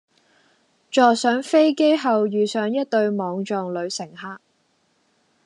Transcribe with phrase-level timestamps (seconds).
[0.89, 4.41] 坐上飛機後遇上一對莽撞女乘客